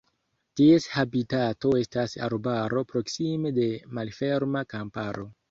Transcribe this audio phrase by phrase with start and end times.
[0.59, 3.69] Ties habitato estas arbaro proksime de
[4.01, 5.31] malferma kamparo.